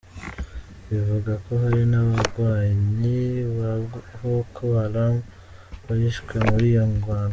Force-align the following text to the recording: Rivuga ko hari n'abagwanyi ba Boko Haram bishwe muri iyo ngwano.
Rivuga 0.89 1.31
ko 1.43 1.51
hari 1.63 1.81
n'abagwanyi 1.91 3.19
ba 3.57 3.71
Boko 4.19 4.63
Haram 4.79 5.15
bishwe 5.99 6.35
muri 6.49 6.67
iyo 6.73 6.83
ngwano. 6.93 7.29